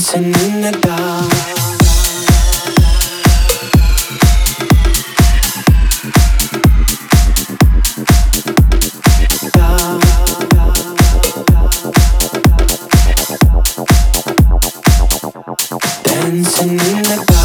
dancing 0.00 0.24
in 0.24 0.60
the 0.62 0.72
dark. 0.80 1.30
dancing 16.04 16.70
in 16.70 16.78
the 16.78 17.24
dark. 17.26 17.39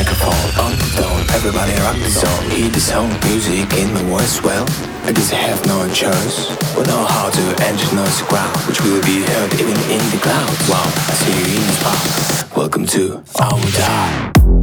Microphone 0.00 0.32
um, 0.32 0.64
on 0.64 0.72
the 0.80 0.88
tone. 0.96 1.20
Everybody 1.36 1.72
rock 1.84 1.96
the 1.96 2.08
zone. 2.08 2.50
Hear 2.50 2.70
the 2.70 2.80
sound, 2.80 3.12
music 3.24 3.70
in 3.76 3.92
the 3.92 4.00
voice 4.08 4.42
well. 4.42 4.64
I 5.04 5.12
guess 5.12 5.30
I 5.30 5.36
have 5.36 5.60
no 5.66 5.76
choice. 5.92 6.48
We 6.74 6.84
know 6.84 7.04
how 7.04 7.28
to 7.28 7.44
engineer 7.68 8.08
the 8.08 8.26
ground, 8.28 8.56
which 8.66 8.80
will 8.80 9.02
be 9.02 9.20
heard 9.30 9.52
even 9.60 9.76
in 9.92 10.02
the 10.10 10.18
clouds. 10.22 10.68
Wow, 10.70 10.88
I 11.10 11.14
see 11.20 11.36
you 11.36 11.60
in 11.60 11.66
the 11.68 11.74
spot. 11.80 12.56
Welcome 12.56 12.86
to 12.86 13.22
our 13.40 13.60
time. 13.76 14.59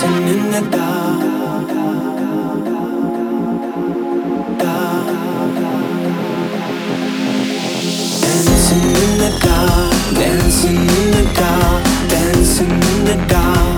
Dancing 0.00 0.28
in 0.28 0.50
the 0.52 0.60
dark. 0.70 1.20
Dancing 8.20 8.84
in 8.84 9.18
the 9.18 9.30
dark, 9.42 10.14
dancing 10.14 10.76
in 10.76 11.10
the 11.10 11.24
dark, 11.34 11.84
dancing 12.08 12.70
in 12.70 13.04
the 13.06 13.26
dark. 13.26 13.77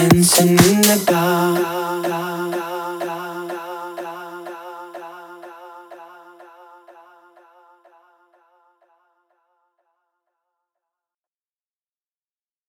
Dancing 0.00 0.48
in 0.48 0.80
the 0.80 1.04
dark. 1.06 1.89